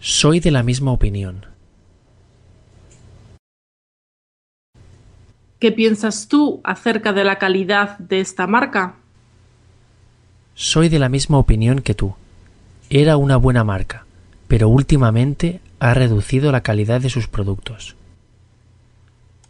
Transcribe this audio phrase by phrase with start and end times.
[0.00, 1.46] Soy de la misma opinión.
[5.58, 8.96] ¿Qué piensas tú acerca de la calidad de esta marca?
[10.54, 12.14] Soy de la misma opinión que tú.
[12.90, 14.04] Era una buena marca,
[14.48, 17.96] pero últimamente ha reducido la calidad de sus productos.